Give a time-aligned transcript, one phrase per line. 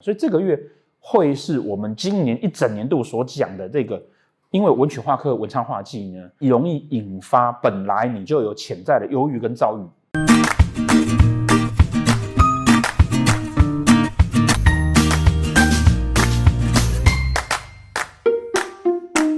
[0.00, 0.56] 所以这个月
[1.00, 4.00] 会是我们今年一整年度所讲的这个，
[4.52, 9.82] 因为文曲化科文昌化忌呢，容易引发本来你就有潜在的忧郁跟躁郁。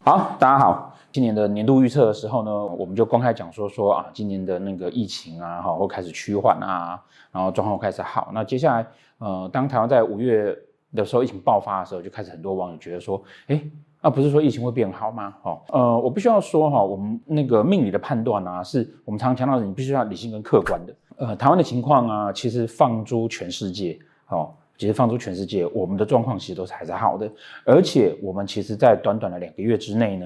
[0.04, 0.94] 好，大家好。
[1.12, 7.02] 今年的年度预测的时候呢，我们就公开讲说说啊，今年的那个疫情啊，哈，会开始趋缓啊，
[7.32, 8.30] 然后状况开始好。
[8.32, 8.86] 那接下来，
[9.18, 10.56] 呃，当台湾在五月
[10.94, 13.60] 的时候疫情爆发的时候，就开始很多网友觉得说，哎，
[14.00, 15.34] 那不是说疫情会变好吗？
[15.42, 20.94] 哈，呃，我必须要说哈，我们那个命理的判断啊，是我们常常强调的，你必须要理性跟客观的。
[21.16, 24.52] 呃，台湾的情况啊，其实放诸全世界，哦。
[24.78, 27.30] 其实放诸全世界，我们的状况其实都是还是好的，
[27.66, 30.24] 而且我们其实，在短短的两个月之内呢，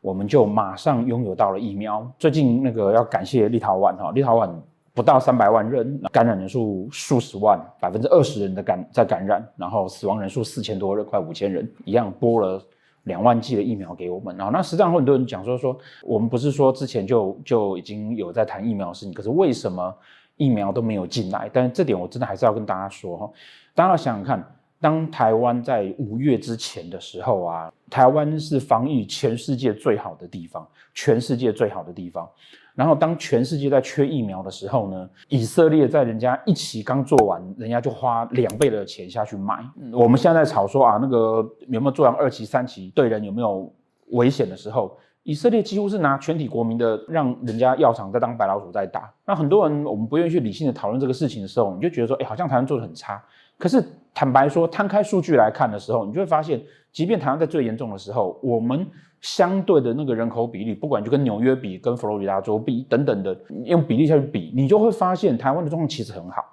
[0.00, 2.10] 我们就马上拥有到了疫苗。
[2.18, 4.50] 最近那个要感谢立陶宛哈，立陶宛
[4.94, 12.62] 不到三百万人，感染人数数十万，百分之二十人的感在感染，然后死亡人数四千多人，快五千人，一样拨了
[13.02, 14.36] 两万剂的疫苗给我们。
[14.36, 19.94] 然后那实际上很多人讲说说，我们不是说之前就就已经有在谈疫苗的事情，可是为什么
[20.36, 21.50] 疫苗都没有进来？
[21.52, 23.30] 但是这点我真的还是要跟大家说哈。
[23.74, 32.28] 大家要想想看，当台湾在五月之前的时候啊，台湾是防疫全世界最好的地方，全世界最好的地方。
[32.74, 39.64] 然后当全世界在缺疫苗的时候呢，以色列在人家一期刚做完，人家就花两倍的钱下去买。
[39.92, 41.36] 我们现在在吵说啊，那个
[41.68, 43.72] 有没有做完二期、三期，对人有没有
[44.10, 49.10] 危险的时候，以色列几乎是拿全体国民的，让人家药厂在当白老鼠在打。
[49.24, 53.24] 那很多人我们不愿意去理性的讨论这个事情的时候，你就觉得说，哎，好像台湾做得很差。
[53.58, 53.82] 可是
[54.14, 56.60] 坦白说，摊开数据来看的时候，你就会发现，
[56.92, 58.86] 即便台湾在最严重的时候，我们
[59.20, 66.44] 相对的那个人口比例，不管就跟纽约比、跟佛罗里达州比等等的，用比例下去比，你就会发现台湾的状况其实很好。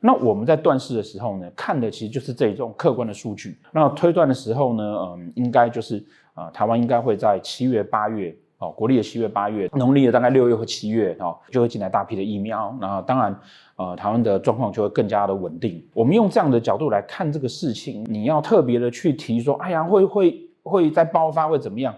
[0.00, 3.58] 那我们在断事的时候呢，看的其实就是这种客观的数据。
[3.72, 5.96] 那推断的时候呢，嗯，应该就是
[6.32, 8.34] 啊、呃，台湾应该会在七月、八月。
[8.60, 12.76] 哦，国历的七月、八月，农历的大概六月和七月，哦，就会进来大批的疫苗。
[12.78, 13.40] 那当然，
[13.76, 15.82] 呃，台湾的状况就会更加的稳定。
[15.94, 21.94] 我们用这样的角度来看这个事情，你要特别的去提说，哎呀，会会会再爆发，会怎么样？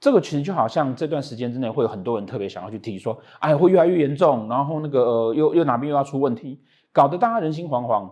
[0.00, 6.58] 这个其实就好像这段时间之内会有很多人特别想要去提说，哎，会越来越严重，然后那个呃，又又哪边又要出问题，
[6.90, 8.10] 搞得大家人心惶惶。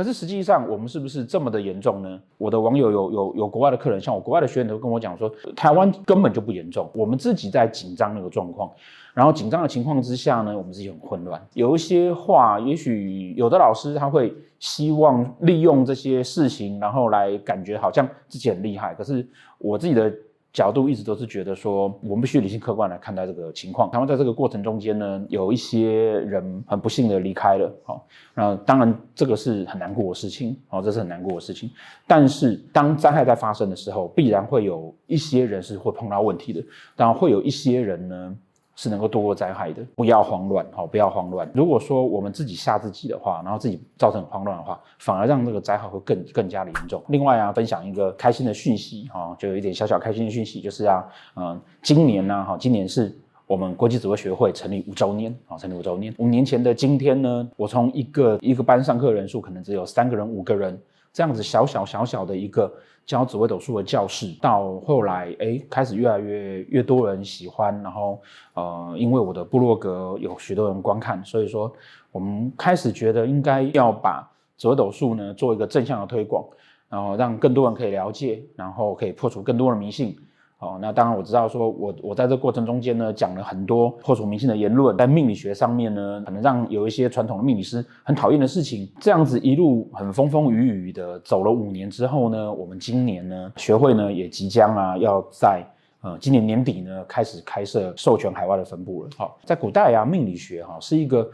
[0.00, 2.18] 可是实际上，我们是不是这么的严重呢？
[2.38, 8.70] 我的网友有有有国外的客人，像我国外的学员都跟我讲说，台湾根本就不严重，我们自己在紧张那个状况，
[9.12, 11.38] 然后紧张的情况之下呢，我们自己很混乱。
[11.52, 18.94] 有一些话，也许有的老师他会希望利用这些事情，然后来感觉好像自己很厉害。
[18.94, 19.28] 可是
[19.58, 20.10] 我自己的。
[20.52, 23.90] 角度一直都是觉得说，我们必须理性客观来看待这个情况。
[23.90, 25.90] 台湾在这个过程中间呢，有一些
[26.20, 31.70] 人很不幸的离开了，好，那当然这个是很难过的事情，好，这是很难过的事情。
[32.06, 36.60] 但是当灾害在发生的时候，必然会有一些人是会碰到问题的，
[36.96, 38.36] 当然会有一些人呢。
[38.80, 41.46] 是能够度过灾害的，不要慌乱，好，不要慌乱。
[41.52, 47.02] 如果说我们自己吓自己的话，然后自己造成慌乱的话，反而让这个灾害会更更加的严重。
[47.08, 51.04] 另外啊，分享一个开心的讯息，哈，就有一点小小开心的讯息，就是啊，
[51.36, 53.14] 嗯，今年呢，哈，今年是
[53.46, 56.14] 我们国际紫微学会成立五周年，啊，成立五周年。
[56.16, 60.80] 五年前的今天呢，我从一个一个班上课人数可能只有三个人、五个人。
[61.12, 62.72] 这样子小小小小的一个
[63.04, 68.20] 教紫微斗数的教室，到后来哎，开始越来越越多人喜欢，然后
[68.54, 71.72] 呃，因为我的部落格有许多人观看，所以说
[72.12, 76.44] 我们开始觉得应该要把紫微斗数呢做一个正向的推广，
[76.88, 80.16] 然后让更多人可以了解，然后可以破除更多的迷信。
[80.60, 95.64] 哦，那当然我知道，说我我在这过程中间呢，讲了很多破除迷信的言论，在命理学上面呢，可能让有一些传统的命理师很讨厌的事情，这样子一路很风风雨雨的走了五年之后呢，我们今年呢，学会呢也即将啊要在
[96.02, 99.08] 呃今年年底呢开始开设授权海外的分部了。
[99.16, 101.26] 好，在古代啊，命理学哈是一个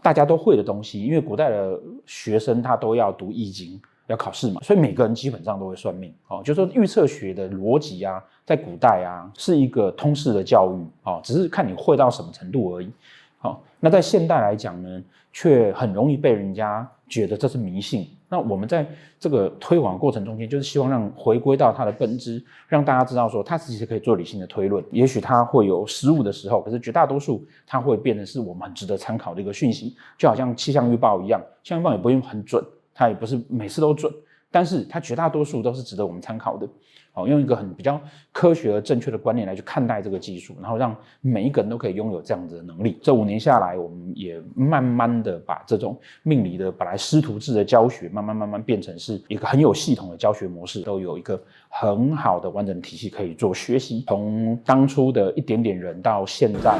[0.00, 3.80] 大家都会的东西，因为古代的学生他都要读易经。
[4.08, 6.42] 要考试嘛，所以每个人基本上都会算命哦。
[6.44, 12.90] 就是说预测学的逻辑啊，在古代啊是一个通识的教育哦，只是看你会到什么程度而已。
[13.38, 15.02] 好，那在现代来讲呢，
[15.32, 18.08] 却很容易被人家觉得这是迷信。
[18.30, 18.86] 那我们在
[19.18, 24.84] 这个推广过程中间，就是希望让回归到它的本质，让大家知道说，它其实可以做理性的推论。
[24.90, 29.96] 也许它会有失误的时候，可是绝大多数它会变成是我们很值得参考的一个讯息。
[30.18, 32.62] 就好像气象预报一样，气象预报也不用很准。
[32.98, 34.12] 它也不是每次都准，
[34.50, 36.68] 但是它绝大多数都是值得我们参考的。
[37.12, 38.00] 好，用一个很比较
[38.32, 42.98] 科学和正确的观念来去看待这个技术，然后让每一个人都可以拥有这样子的能力。
[43.02, 54.04] 这五年下来，我们也慢慢的把这种命理的本来师徒制的教学，慢慢慢慢变成是一个很有系统的教学模式，都有一个很好的完整体系可以做学习。
[54.08, 56.76] 从当初的一点点人到现在，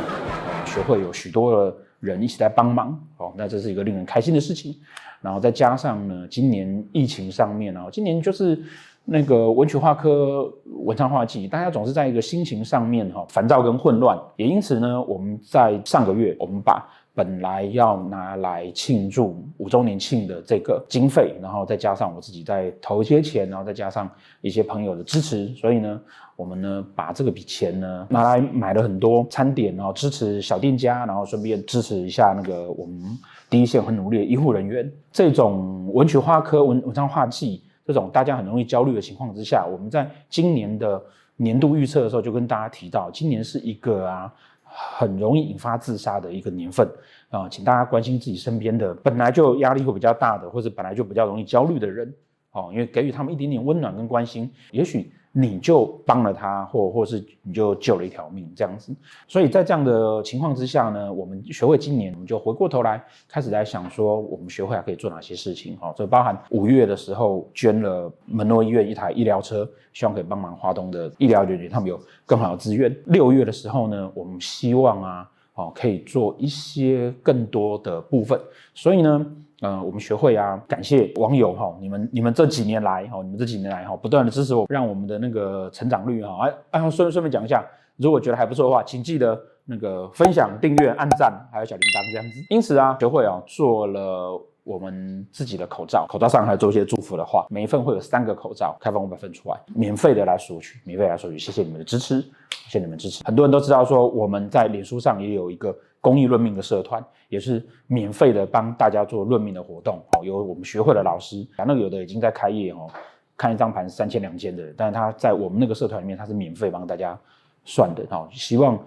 [0.67, 4.75] 学会有许多的人一起在帮忙，哦，那这是一个令人开心的事情。
[5.21, 8.63] 然后再加上呢，今年疫情上面啊，今年就是。
[9.11, 10.53] 那个文曲化科
[10.85, 16.87] 文昌化忌，大家总是在一个心情上面哈烦躁跟混乱，也因此呢，我们在上个月，我们把
[17.19, 24.09] 本来要拿来庆祝五周年庆的这个经费，然后再加上我自己在投一些钱，然后再加上
[24.41, 26.01] 一些朋友的支持，所以呢，
[26.37, 33.03] 我们呢把这个笔钱呢拿来买了很多餐点，然后支持小店家，然后顺便支持一下那个我们
[33.51, 34.89] 第一线很努力的医护人员。
[35.11, 37.65] 这种文曲化科文文昌画技。
[37.85, 41.03] 这种大家很容易焦虑的情况之下，我们在今年的
[41.37, 44.31] 年度预测的时候就跟大家提到，今年是一个啊
[44.69, 46.89] 很容易引发自杀的一个年份。
[47.31, 52.15] 啊，请大家关心自己身边的本来就压力会比较大的，或者本来就比较容易焦虑的人。
[52.59, 55.13] 哦，因为给予他们一点点温暖跟关心，也许。
[55.31, 58.93] 你就帮了他，或或是你就救了一条命，这样子。
[59.29, 65.77] 所以在这样的情况之下呢，我们学会今年我们就回过头来开始来想说，我们学会还可以做哪些事情？
[65.77, 72.93] 哈，这包含五月的时候捐了门诺医院一台医疗车，希望可以帮忙花东的医疗人员，他们有更好的资源。
[73.05, 78.41] 六月的时候呢，我们希望啊，哦，可以做一些更多的部分。
[78.75, 79.25] 所以呢。
[79.61, 87.65] 呃，我们学会啊，感谢网友哈，你们你们这几年来哈，你们这几年来哈，不断的支持我，让我们的那个成长率哈，哎哎，顺顺便讲一下，
[87.97, 92.47] 如果觉得还不错的话，请记得那个分享、订阅、按赞，还有小铃铛这样子。
[92.51, 103.25] 因此啊，学会啊做了我们自己的口罩，口罩上还做一些祝福的话，每一份会有三个口罩，开放五百份出来，免费的来索取，免费来索取，谢谢你们的支持，谢谢你们支持。
[103.25, 105.75] 很多人都知道说我们在脸书上也有一个。
[106.01, 110.25] 公益论命的社团也是免费的，帮大家做论命的活动哦。
[110.25, 112.89] 有我们学会的老师，反正有的已经在开业哦，
[113.37, 117.19] 看一张盘三千两千的，但是他在我们那个社团里面，他是免费帮大家
[117.65, 118.29] 算的哦。
[118.31, 118.79] 希望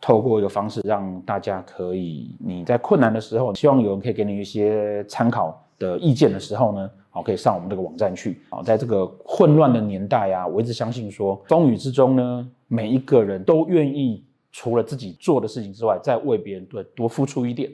[0.00, 8.62] 透过一个方式，让大家可以你在困难的时候，希望有人可以给你一些参考的意见的时候呢，好，可以上我们这个网站去啊。
[8.62, 14.24] 在这个混乱的年代啊，我一直相信说，风雨之中呢，每一个人都愿意。
[14.52, 17.70] 除了自己做的事情之外，再为别人多多付出一点，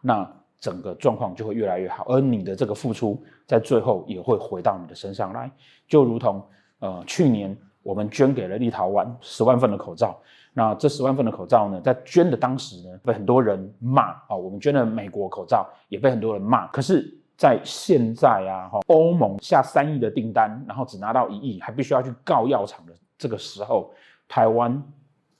[0.00, 0.24] 那
[0.60, 2.04] 整个状况就会越来越好。
[2.06, 5.50] 而你的这个付出，在最后也会回到你的身上来。
[5.88, 6.40] 就如同
[6.78, 10.16] 呃，去年我们捐给了立陶宛十万份的口罩，
[10.52, 14.36] 那这十万份的口罩呢，在捐的当时呢，被很多人骂啊、哦。
[14.36, 16.66] 我们捐了美国口罩，也被很多人骂。
[16.68, 23.92] 可是，在现在啊，哈，欧盟下三亿的订单，然后只拿到一亿，还必须要去告药厂的这个时候，
[24.28, 24.82] 台湾。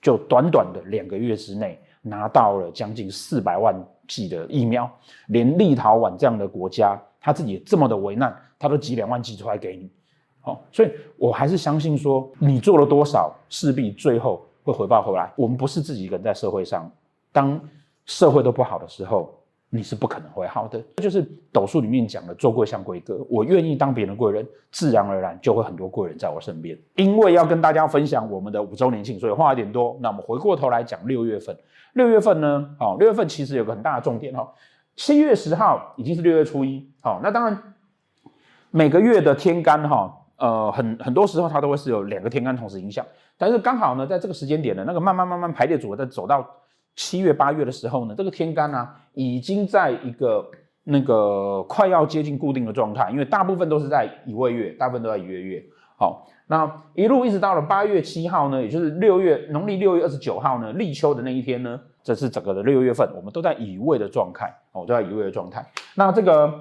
[0.03, 3.75] 就短短的两个月之内，拿到了将近四百万
[4.09, 4.91] 剂的疫苗，
[5.27, 9.91] 连立陶宛这样的国家，他自己也这么的为难，他都挤两万剂出来给你，
[10.41, 15.33] 好，所以我还是相信说，你做了多少，势必最后会回报回来。
[15.37, 16.91] 我们不是自己一个人在社会上，
[17.33, 17.61] 当
[18.07, 19.35] 社会都不好的时候。
[19.73, 21.23] 你是不可能会好的，这就是
[21.53, 23.25] 斗数里面讲的“做贵像贵哥”。
[23.31, 26.77] 我愿意当别人的贵人，自然而然就会很多贵人在我身边。
[26.97, 29.97] 因为要跟大家分享我们的五周年庆，所以话有点多。
[30.01, 31.57] 那我们回过头来讲六月份。
[31.93, 34.49] 六月份呢，哦，六月份其实有个很大的重点哦。
[34.97, 37.63] 七月十号已经是六月初一，好，那当然
[38.73, 43.07] 每个月的天干哈，呃，很很多时候它都会是有两个天干同时影响，
[43.39, 46.45] 但是刚好呢，在这个时间点呢，那个慢慢慢慢排列组合在走到。
[46.97, 50.45] 七月八月的时候呢，这个天干啊，已经在一个
[50.83, 55.65] 那个快要接近固定的状态，因为大部分都是在乙未月，大部分都在乙未月。
[55.97, 65.65] 好，那一路一直到了八月七号呢，也就是六月农历六月二十九号呢，立秋的那一天呢，这是整个的六月份，我们都在乙未的状态，哦，都在乙未的状态。
[65.95, 66.53] 那这个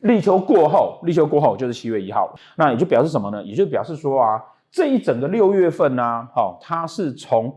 [0.00, 3.42] 立秋过后，立秋过后就是七月一号，那也就表示什么呢？
[3.44, 7.54] 也就表示说啊，这一整个六月份呢、啊，好，它是从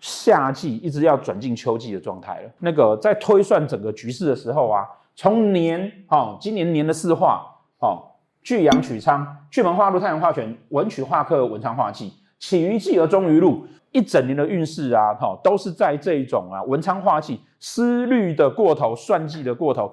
[0.00, 2.50] 夏季一直要转进秋季的状态了。
[2.58, 7.46] 那个在推算整个局势的时候啊，从年哦，今年年的四化
[7.78, 8.02] 哦，
[8.42, 19.90] 巨阳曲仓，巨门化禄，太阳化权，文曲化克，文昌化忌，起于忌而终于禄，一整年的运势啊，哈，都是在这种啊文昌化忌，思虑的过头，算计的过头，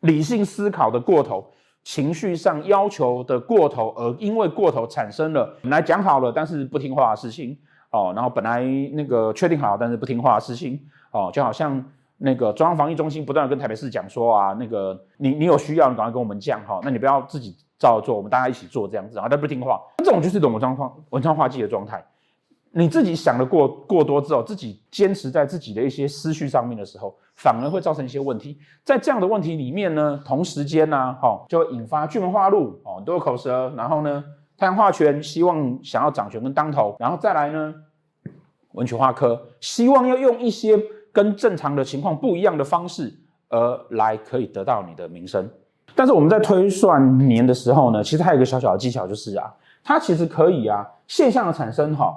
[0.00, 1.46] 理性思考的过头，
[1.82, 7.58] 情绪上要求的过头，而因为过头产生了本来讲好了但是不听话的事情。
[7.90, 8.62] 哦，然后本来
[8.92, 10.78] 那个确定好，但是不听话的事情，
[11.10, 11.82] 哦，就好像
[12.18, 22.04] 那个中央防疫中心不断的跟台北市讲说啊，那个你你有需要，你赶快跟我们讲哈，那你不要自己照做，我们大家一起做这样子，然后他不听话，这种就是一种文章化文章化忌的状态。
[22.70, 28.58] 你自己想的过过多之后，自己坚持在自己的一些思绪上面的时候，反而会造成一些问题。
[28.84, 34.22] 在这样的问题里面呢，同时间呢、啊，哈，就引发巨门化禄哦，多口舌，然后呢，
[34.56, 37.74] 太阳化权，希望想要掌权跟当头，然后再来呢，
[38.72, 40.78] 文曲化科，希望要用一些
[41.10, 43.12] 跟正常的情况不一样的方式，
[43.48, 45.48] 而来可以得到你的名声。
[45.94, 52.14] 但是我们在推算年的时候呢，其实还有一个小小的技巧，就是啊，它其实可以啊，现象的产生哈。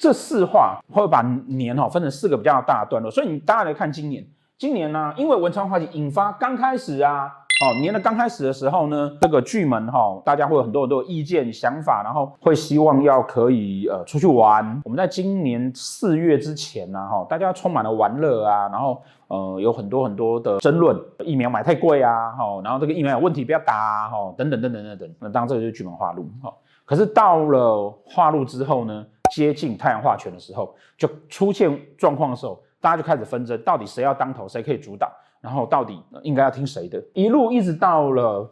[0.00, 4.26] 这四化会把年哈分成四个比较大的段落，所以你大家来看今年，
[4.56, 14.80] 今年呢、因为文昌化忌引发刚开始啊，哦年的刚开始的时候呢，这个巨门哈，大家会有很多很多意见想法，然后会希望要可以呃出去玩。
[14.86, 25.14] 我们在今年四月之前呢、哈，大家充满了玩乐啊，然后呃有很多很多的争论，疫苗买太贵啊，哈，然后这个疫苗有问题不要打，哈，等等等等等等。
[25.18, 26.50] 那当然这个就是巨门化禄，哈，
[26.86, 29.04] 可是到了化禄之后呢？
[29.30, 35.10] 接近太阳化权的时候，就出现状况的时候，大家就开始纷争，到底谁要当头，谁可以主导，
[35.40, 37.02] 然后到底应该要听谁的？
[37.14, 38.48] 一路一直到了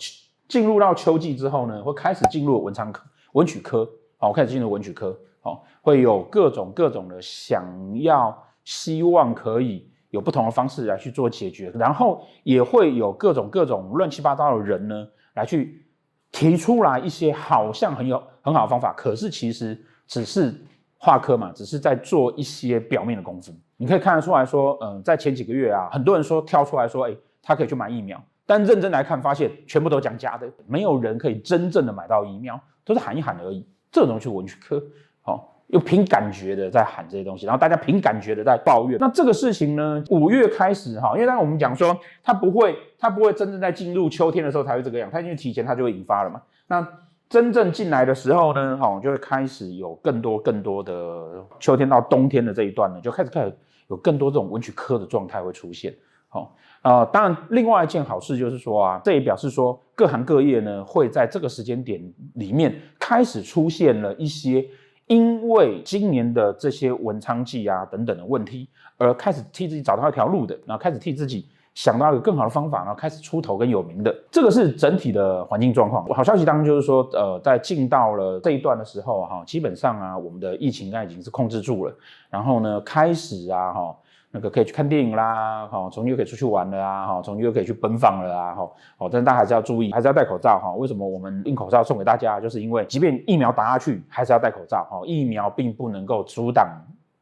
[0.47, 7.64] 进入到秋季之后呢，会开始进入文昌科、文曲科，好，开始进入文曲科，好，会有各种各种的想
[8.00, 15.87] 要、希望可以有不同的方式来去做解决，然后也会有各种各种乱七八糟的人呢，来去
[16.32, 20.52] 提出来一些好像很有很好的方法，可是其实只是。
[21.00, 23.54] 化科嘛，只是在做一些表面的功夫。
[23.76, 33.64] 你可以看得出来说，嗯、在前几个月啊，很多人说跳出来说，哎、他可以去买疫苗，但认真来看，发现全部都讲假的，没有人可以真正的买到疫苗，都是喊一喊而已。
[33.92, 34.82] 这种东西文曲科，
[35.22, 35.38] 好、哦，
[35.68, 38.98] 又凭感觉的在喊这些东西，然后大家凭感觉的在抱怨。
[38.98, 46.42] 那这个事情呢，五月开始哈，因为当我们讲说，它不会，它不会真正在进入秋天的时候才会这个样，它因为提前它就会引发了嘛。
[46.66, 46.84] 那
[47.28, 53.54] 真正进来的时候呢，哈，就会开始有更多更多的秋天到冬天的这一段呢，就开始开始
[53.88, 55.94] 有更多这种文曲科的状态会出现，
[56.28, 62.00] 好，啊，当然，另外一件好事就是说啊，这也表示说各行各业呢会在这个时间点
[62.35, 64.66] 里面开始出现了一些
[65.06, 71.47] 因为今年的这些文昌忌啊等等的问题，而开始替自己找到一条路的，然后开始替自己。
[71.78, 76.04] 想到一个更好的方法，然后开始出头跟有名的，这个是整体的环境状况。
[76.06, 81.94] 好消息当然就是说，呃，在进到了这一段的时候，哈，基本上啊，我们的疫情应该已经是控制住了。
[82.30, 83.97] 然后呢，开始啊，哈，
[84.32, 88.68] 那个可以去看电影啦，哈，从又可以出去玩了啊，哈，从又可以去奔放了啊，哈，
[88.99, 90.73] 哦，但是大家还是要注意，还是要戴口罩哈。
[90.73, 92.40] 为什么我们印口罩送给大家？
[92.40, 94.82] 就是因为即便疫苗打下去，还是要戴口罩。
[94.90, 96.66] 哈，疫苗并不能够阻挡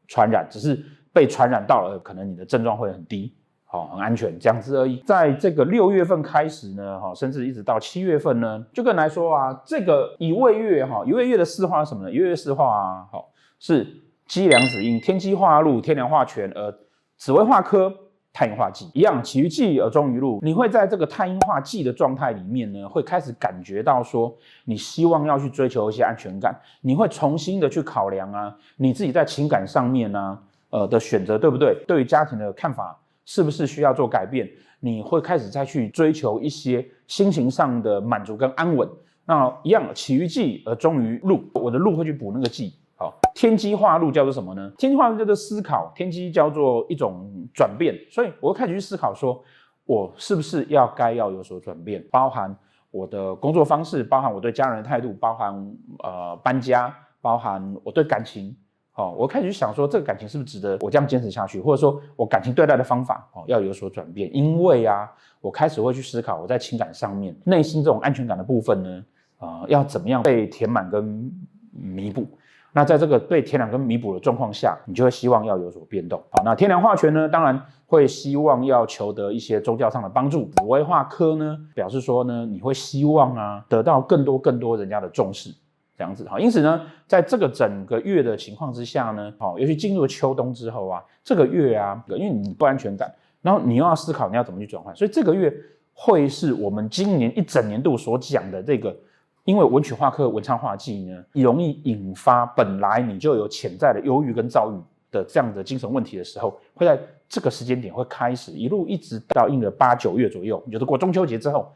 [0.07, 0.83] 传染，只是
[1.13, 3.31] 被传染到了，可能你的症状会很低。
[3.69, 5.03] 好，很安全这样子而已。
[5.05, 12.09] 在这个六月份开始呢，哈，甚至一直到七月份呢，就跟来说啊，这个乙未月哈，乙未月的四化是什么呢？
[12.09, 13.85] 乙未月四化啊，好，是
[14.25, 16.73] 机梁子阴，天机化禄，天梁化权，而
[17.17, 17.93] 紫微化科，
[18.31, 20.39] 太阴化忌一样，起于忌而终于禄。
[20.41, 24.33] 你会在这个太阴化忌的状态里面呢，会开始感觉到说，
[24.63, 31.75] 你希望要去追求一些安全感，你会重新的去考量啊，你自己在情感上面呢，呃的选择对不对？
[31.85, 32.97] 对于家庭的看法。
[33.27, 34.49] 是不是需要做改变？
[34.79, 38.89] 你会开始再去追求一些心情上的满足跟安稳。
[39.25, 42.73] 那一样，起于计而终于路，我的路会去补那个计。
[42.95, 44.71] 好，天机化路叫做什么呢？
[44.77, 47.93] 天机化路叫做思考，天机叫做一种转变。
[48.09, 49.43] 所以我会开始去思考，说
[49.85, 52.55] 我是不是要该要有所转变，包含
[52.91, 55.53] 我的工作方式，包含我对家人的态度，包含
[56.01, 58.55] 呃搬家，包含我对感情。
[58.97, 64.27] 哦，我开始想说，这个感情是不是值得我这样坚持下去，或者说我感情对待的方法哦要有所转变？
[64.35, 65.07] 因为啊，
[65.39, 69.03] 我开始会去思考我在情感上面内心这种安全感的部分呢，
[69.37, 71.31] 啊、要怎么样被填满跟
[71.71, 72.25] 弥补？
[72.73, 76.19] 那在这个被填满跟弥补的状况下，你就会希望要有所变动。
[76.31, 80.45] 好，那天梁化权呢，当然会希望要求得一些宗教上的帮助。
[80.55, 85.51] 紫微化科呢，表示说呢，你会希望啊得到更多更多人家的重视。
[85.97, 93.11] 这样子哈，因此呢，在这个整个月的情况之下呢，好，尤其进入秋冬之后啊，这个月啊，因为你不安全感，
[93.41, 95.51] 然后你又要思考你要怎么去转换，所以这个月
[95.93, 98.95] 会是我们今年一整年度所讲的这个，
[99.43, 104.77] 因为文曲化科文昌化忌呢，容易引发本来你就有潜在的忧郁跟躁郁
[105.11, 111.73] 的这样的精神问题的时候，会在这个时间点会开始一路一直到应了八九月左右，也就是过中秋节之后，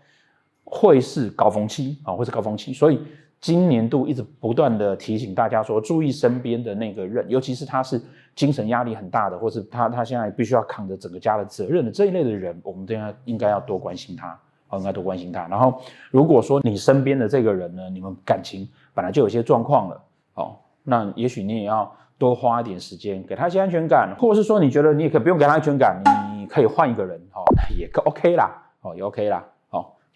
[0.63, 2.99] 会是高峰期啊，会是高峰期，所以。
[3.41, 7.99] 今年度一直不断的提醒大家说，注意身边的那个人，尤其是他是
[8.35, 15.47] 精神压力很大的，或是他他现在必须要扛着整个家的责任的这一类的人，我们都要应该要多关心他哦，应该多关心他。
[15.47, 15.81] 然后，
[16.11, 20.03] 如果说你身边的这个人呢，你们感情本来就有些状况了，
[20.35, 25.99] 哦，那也许你也要多花一点时间给他一些安全感，或者是说你觉得你也可以不用给他安全感，
[26.37, 27.41] 你可以换一个人，哦，
[27.75, 29.43] 也 OK 啦，哦，也 OK 啦，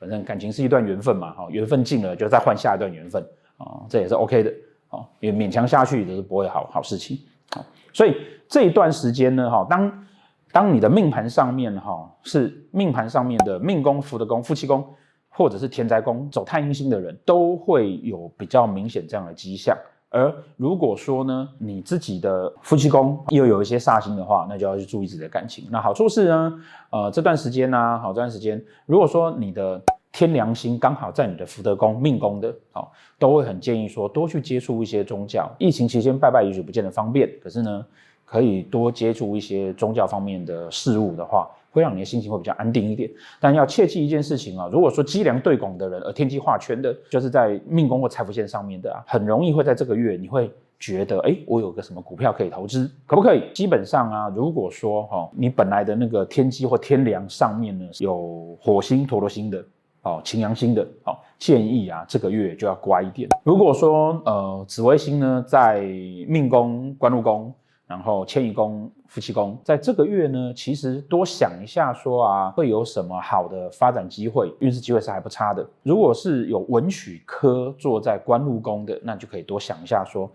[0.06, 3.26] 反正感情是一段缘分嘛，哈，缘分尽了就再换下一段缘分，
[3.58, 4.54] 啊，这也是 OK 的，
[4.90, 7.18] 啊，也勉强下去都是不会好好事情，
[7.50, 8.16] 好，所以
[8.48, 10.06] 这一段时间呢，哈，当
[10.52, 14.88] 当你的命盘上面哈是命盘上面的命宫、福德宫、夫妻宫，
[15.28, 19.76] 或者是田宅宫走太阴星的人，都会有比较明显这样的迹象。
[20.12, 25.68] 而如果说呢，你自己的夫妻宫又有一些煞星的话，那就要去注意自己的感情。
[25.70, 26.54] 那好处是呢，
[26.92, 29.82] 呃，这段时间呢、好这段时间，如果说你的
[30.16, 35.54] 天良星刚好在你的福德宫、命宫的，好，都会很建议说多去接触一些宗教。
[35.60, 37.86] 疫情期间拜拜也许不见得方便，可是呢。
[38.28, 43.08] 可以多接触一些宗教方面的事物的话，会让你的心情会比较安定一点。
[43.40, 53.44] 但要切记一件事情啊，如果说积粮对拱的人，而天机化圈的，就是在命宫或财富线上面的啊，很容易会在这个月你会觉得，哎，我有个什么股票可以投资，可不可以？
[53.54, 59.64] 基本上啊，如果说哈，你本来的那个天机或天梁上面呢有火星、陀螺星的，
[60.06, 63.28] 哦，擎羊星的，哦，建议啊，这个月就要乖一点。
[63.44, 65.82] 如果说呃，紫微星呢在
[66.30, 67.54] 命宫、官禄宫。
[67.88, 75.64] 然后迁移宫、夫妻宫，在这个月呢，其实多想一下，说啊，会有什么好的发展机会，运势机会是还不差的。
[75.84, 80.28] 如果是有文曲科坐在官禄宫的，那就可以多想一下，说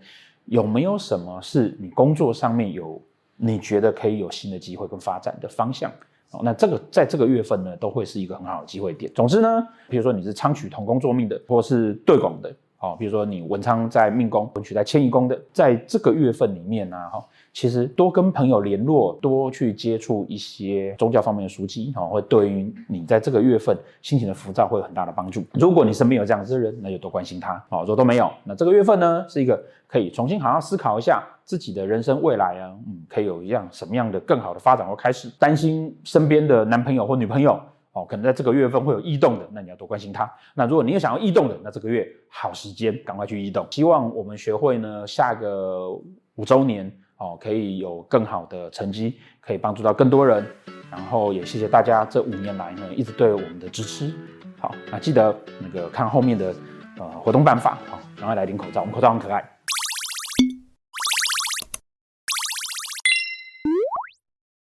[0.45, 3.01] 有没有什么是你工作上面有
[3.35, 5.91] 你觉得可以有新的机会跟发展的方向。
[6.31, 9.11] 哦，那这个在这个月份呢，都会是一个很好的机会点。
[9.13, 12.53] 总之呢，比如说你是昌曲同工作命的，或是对拱的。
[12.79, 17.23] 哦，比如说你文昌在命宫，文曲在迁移宫的，在这个月份里面呢，哈，
[17.53, 25.43] 其实多跟朋友联络，多去接触一些宗教方面的书籍，哈，会对于你在这个月份心情的浮躁会有很大的帮助。
[25.53, 27.63] 如果你身边有这样子的人，那就多关心他。
[27.69, 35.29] 好，如果都没有，那这个月份呢，是一个可以重新好好思考一下自己的人生未来啊，嗯，可以有一样什么样的更好的发展或开始。
[35.37, 37.59] 担心身边的男朋友或女朋友。
[37.91, 40.31] 哦，可能在这个月份会有异动的，那你要多关心他。
[40.53, 43.67] 那如果你有想要异动的，那这个月好时间，赶快去异动。
[43.69, 45.89] 希望我们学会呢，下个
[46.35, 50.45] 五周年哦，可以有更好的成绩，可以帮助到更多人。
[50.89, 54.13] 然后也谢谢大家这五年来呢，一直对我们的支持。
[54.57, 56.55] 好，那记得那个看后面的
[56.97, 59.50] 呃活动办法，好，赶快来领口罩，我们口罩很可爱。